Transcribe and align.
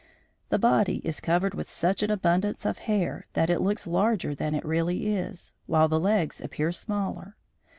The 0.49 0.57
body 0.57 0.95
is 1.03 1.19
covered 1.19 1.53
with 1.53 1.69
such 1.69 2.01
an 2.01 2.09
abundance 2.09 2.65
of 2.65 2.79
hair 2.89 3.23
that 3.33 3.51
it 3.51 3.61
looks 3.61 3.85
larger 3.85 4.33
than 4.33 4.55
it 4.55 4.65
really 4.65 5.13
is, 5.15 5.53
while 5.67 5.87
the 5.87 5.99
legs 5.99 6.41
appear 6.41 6.71
smaller. 6.71 7.35